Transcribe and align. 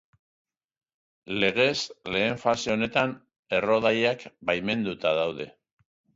Legez, 1.43 1.75
lehen 2.15 2.39
fase 2.45 2.73
honetan 2.77 3.15
errodaiak 3.59 4.27
baimenduta 4.51 5.15
daude. 5.21 5.51